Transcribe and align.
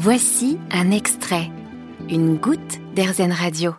Voici 0.00 0.58
un 0.70 0.92
extrait, 0.92 1.50
une 2.08 2.36
goutte 2.36 2.78
d'Airzen 2.94 3.32
Radio. 3.32 3.74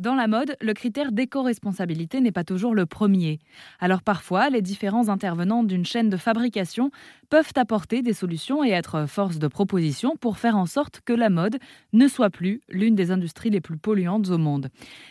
Dans 0.00 0.16
la 0.16 0.26
mode, 0.26 0.56
le 0.60 0.74
critère 0.74 1.12
d'éco-responsabilité 1.12 2.20
n'est 2.20 2.32
pas 2.32 2.42
toujours 2.42 2.74
le 2.74 2.86
premier. 2.86 3.38
Alors 3.78 4.02
parfois, 4.02 4.50
les 4.50 4.62
différents 4.62 5.08
intervenants 5.08 5.62
d'une 5.62 5.84
chaîne 5.84 6.10
de 6.10 6.16
fabrication 6.16 6.90
peuvent 7.30 7.52
apporter 7.54 8.02
des 8.02 8.14
solutions 8.14 8.64
et 8.64 8.70
être 8.70 9.06
force 9.06 9.38
de 9.38 9.46
proposition 9.46 10.16
pour 10.16 10.38
faire 10.38 10.56
en 10.56 10.66
sorte 10.66 11.02
que 11.04 11.12
la 11.12 11.30
mode 11.30 11.58
ne 11.92 12.08
soit 12.08 12.30
plus 12.30 12.60
l'une 12.68 12.96
des 12.96 13.12
industries 13.12 13.50
les 13.50 13.60
plus 13.60 13.78
polluantes 13.78 14.30
au 14.30 14.38
monde. 14.38 14.70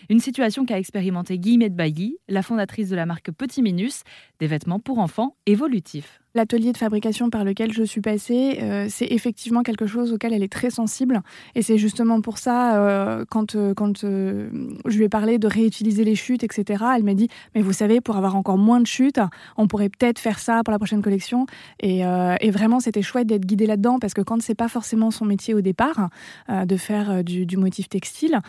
Une 0.10 0.20
situation 0.20 0.66
qu'a 0.66 0.78
expérimenté 0.78 1.40
Guillemette 1.40 1.76
Bailly, 1.76 2.18
la 2.28 2.44
fondatrice 2.44 2.90
de 2.90 2.98
la 2.98 3.06
marque 3.06 3.32
Petit 3.32 3.62
Minus, 3.62 4.04
des 4.42 4.48
vêtements 4.48 4.82
pour 4.82 5.00
enfants 5.00 5.38
évolutifs. 5.46 6.20
L'atelier 6.38 6.72
de 6.72 6.78
fabrication 6.78 7.32
par 7.32 7.44
lequel 7.44 7.74
je 7.74 7.82
suis 7.82 8.00
passée, 8.00 8.60
euh, 8.62 8.86
c'est 8.92 9.08
effectivement 9.08 9.64
quelque 9.64 9.88
chose 9.88 10.14
auquel 10.14 10.34
elle 10.34 10.44
est 10.44 10.52
très 10.52 10.70
sensible. 10.70 11.24
Et 11.56 11.64
c'est 11.64 11.80
justement 11.80 12.22
pour 12.22 12.38
ça, 12.38 12.76
euh, 12.76 13.26
quand, 13.28 13.56
euh, 13.56 13.74
quand 13.74 14.02
je 14.02 14.98
lui 14.98 15.04
ai 15.06 15.10
parlé 15.10 15.40
de 15.40 15.48
réutiliser 15.48 16.04
les 16.04 16.14
chutes, 16.14 16.44
etc., 16.44 16.84
elle 16.96 17.04
m'a 17.04 17.16
dit, 17.16 17.28
mais 17.56 17.64
vous 17.64 17.74
savez, 17.74 18.02
pour 18.02 18.18
avoir 18.18 18.36
encore 18.36 18.60
moins 18.60 18.80
de 18.80 18.86
chutes, 18.86 19.20
on 19.58 19.68
pourrait 19.68 19.90
peut-être 19.90 20.20
faire 20.20 20.38
ça 20.38 20.62
pour 20.64 20.72
la 20.72 20.78
prochaine 20.78 21.02
collection. 21.02 21.48
Et, 21.80 22.02
et 22.02 22.52
vraiment, 22.52 22.80
c'était 22.80 23.02
chouette 23.02 23.26
d'être 23.26 23.46
guidée 23.46 23.66
là-dedans, 23.66 23.98
parce 23.98 24.14
que 24.14 24.22
quand 24.22 24.40
c'est 24.40 24.54
pas 24.54 24.68
forcément 24.68 25.10
son 25.10 25.26
métier 25.26 25.56
au 25.56 25.62
départ, 25.62 26.10
de 26.50 26.78
faire 26.78 27.24
du, 27.24 27.48
du, 27.48 27.58
motif 27.58 27.90
textile, 27.90 28.42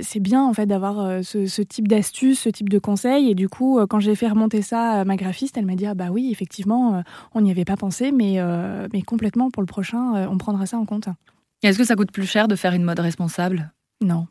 c'est 0.00 0.20
bien 0.20 0.42
en 0.42 0.54
fait 0.54 0.66
d'avoir 0.66 1.22
ce, 1.22 1.62
type 1.62 1.88
d'astuce, 1.88 2.40
ce 2.40 2.48
type 2.48 2.70
de 2.70 2.78
conseils. 2.78 3.30
Et 3.30 3.34
du 3.34 3.48
coup, 3.48 3.78
quand 3.88 4.00
j'ai 4.00 4.14
fait 4.14 4.28
remonter 4.28 4.62
ça 4.62 5.00
à 5.00 5.04
ma 5.04 5.16
graphiste, 5.16 5.58
elle 5.58 5.66
m'a 5.66 5.74
dit, 5.74 5.86
ah 5.86 5.94
bah 5.94 6.08
oui, 6.10 6.30
effectivement, 6.32 7.01
on 7.34 7.40
n'y 7.40 7.50
avait 7.50 7.64
pas 7.64 7.76
pensé, 7.76 8.12
mais, 8.12 8.34
euh, 8.38 8.88
mais 8.92 9.02
complètement 9.02 9.50
pour 9.50 9.62
le 9.62 9.66
prochain, 9.66 10.16
euh, 10.16 10.26
on 10.30 10.38
prendra 10.38 10.66
ça 10.66 10.78
en 10.78 10.84
compte. 10.84 11.08
Est-ce 11.62 11.78
que 11.78 11.84
ça 11.84 11.94
coûte 11.94 12.12
plus 12.12 12.26
cher 12.26 12.48
de 12.48 12.56
faire 12.56 12.72
une 12.72 12.84
mode 12.84 13.00
responsable? 13.00 13.72
Non, 14.00 14.26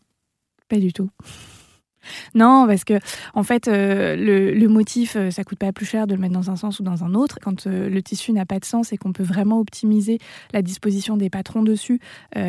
pas 0.68 0.78
du 0.78 0.92
tout. 0.94 1.10
Non, 2.34 2.66
parce 2.68 2.84
que 2.84 3.00
en 3.36 3.44
fait, 3.44 3.68
euh, 3.68 4.16
le, 4.16 4.68
motif, 4.68 5.16
ça 5.30 5.44
coûte 5.44 5.60
pas 5.60 5.72
plus 5.72 5.86
cher 5.86 6.08
de 6.08 6.16
le 6.16 6.20
mettre 6.20 6.34
dans 6.34 6.50
un 6.50 6.56
sens 6.56 6.80
ou 6.80 6.84
dans 6.84 7.04
un 7.04 7.14
autre. 7.14 7.38
Quand 7.40 7.68
le 7.68 8.02
tissu 8.02 8.34
n'a 8.34 8.46
pas 8.46 8.60
de 8.60 8.66
sens 8.66 8.92
et 8.92 8.98
qu'on 8.98 9.14
peut 9.14 9.24
vraiment 9.24 9.60
optimiser 9.60 10.18
la 10.52 10.64
disposition 10.64 11.16
des 11.16 11.30
patrons 11.30 11.62
dessus, 11.62 12.00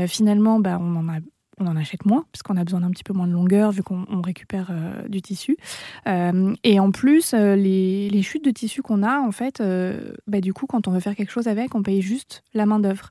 finalement, 0.07 0.59
bah, 0.59 0.79
on 0.81 0.97
en 0.97 1.09
a 1.11 1.19
on 1.63 1.67
en 1.67 1.77
achète 1.77 2.05
moins, 2.05 2.25
parce 2.33 2.43
qu'on 2.43 2.57
a 2.57 2.65
besoin 2.65 2.81
d'un 2.81 2.91
petit 2.91 3.05
peu 3.05 3.13
moins 3.13 3.27
de 3.27 3.33
longueur, 3.33 3.73
vu 3.73 3.83
qu'on 3.83 4.23
récupère 4.23 4.69
euh, 4.71 5.09
du 5.09 5.23
tissu. 5.23 5.57
Euh, 6.07 6.55
et 6.65 6.81
en 6.81 6.91
plus, 6.91 7.35
euh, 7.35 7.57
les, 7.57 8.23
chutes 8.23 8.45
de 8.45 8.51
tissu 8.51 8.83
qu'on 8.83 9.03
a, 9.03 9.19
en 9.19 9.33
fait, 9.33 9.63
bah, 10.27 10.41
du 10.41 10.53
coup, 10.53 10.67
quand 10.67 10.87
on 10.87 10.93
veut 10.93 11.01
faire 11.01 11.17
quelque 11.17 11.31
chose 11.31 11.49
avec, 11.49 11.75
on 11.75 11.83
paye 11.83 12.03
juste 12.03 12.45
la 12.55 12.67
main-d'œuvre. 12.67 13.11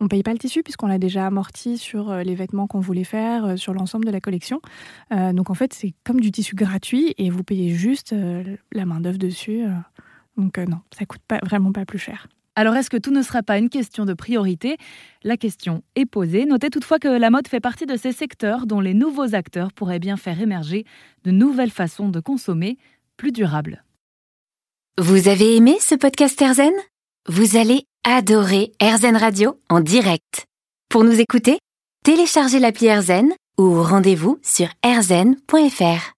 On 0.00 0.04
ne 0.04 0.08
paye 0.08 0.22
pas 0.22 0.32
le 0.32 0.38
tissu 0.38 0.62
puisqu'on 0.62 0.86
l'a 0.86 0.98
déjà 0.98 1.26
amorti 1.26 1.76
sur 1.76 2.14
les 2.14 2.34
vêtements 2.34 2.66
qu'on 2.66 2.80
voulait 2.80 3.04
faire, 3.04 3.58
sur 3.58 3.74
l'ensemble 3.74 4.04
de 4.04 4.10
la 4.10 4.20
collection. 4.20 4.60
donc 5.10 5.50
en 5.50 5.54
fait, 5.54 5.72
c'est 5.72 5.92
comme 6.04 6.20
du 6.20 6.30
tissu 6.30 6.54
gratuit 6.54 7.14
et 7.18 7.30
vous 7.30 7.42
payez 7.42 7.70
juste 7.70 8.14
la 8.72 8.84
main-d'œuvre 8.84 9.18
dessus. 9.18 9.64
donc 10.36 10.58
non, 10.58 10.80
ça 10.96 11.04
coûte 11.04 11.22
pas, 11.26 11.38
vraiment 11.44 11.72
pas 11.72 11.84
plus 11.84 11.98
cher. 11.98 12.28
Alors 12.58 12.74
est-ce 12.74 12.90
que 12.90 12.96
tout 12.96 13.12
ne 13.12 13.22
sera 13.22 13.44
pas 13.44 13.56
une 13.56 13.68
question 13.68 14.04
de 14.04 14.14
priorité? 14.14 14.78
La 15.22 15.36
question 15.36 15.84
est 15.94 16.06
posée. 16.06 16.44
Notez 16.44 16.70
toutefois 16.70 16.98
que 16.98 17.06
la 17.06 17.30
mode 17.30 17.46
fait 17.46 17.60
partie 17.60 17.86
de 17.86 17.96
ces 17.96 18.10
secteurs 18.10 18.66
dont 18.66 18.80
les 18.80 18.94
nouveaux 18.94 19.36
acteurs 19.36 19.72
pourraient 19.72 20.00
bien 20.00 20.16
faire 20.16 20.40
émerger 20.40 20.84
de 21.22 21.30
nouvelles 21.30 21.70
façons 21.70 22.08
de 22.08 22.18
consommer 22.18 22.76
plus 23.16 23.30
durables. 23.30 23.84
Vous 25.00 25.28
avez 25.28 25.54
aimé 25.54 25.76
ce 25.78 25.94
podcast 25.94 26.42
Erzen 26.42 26.72
Vous 27.28 27.56
allez 27.56 27.84
adorer 28.02 28.72
Erzen 28.80 29.16
Radio 29.16 29.60
en 29.68 29.78
direct. 29.78 30.46
Pour 30.88 31.04
nous 31.04 31.20
écouter, 31.20 31.60
téléchargez 32.02 32.58
l'appli 32.58 32.86
Erzen 32.86 33.30
ou 33.56 33.80
rendez-vous 33.84 34.40
sur 34.42 34.66
erzen.fr. 34.82 36.02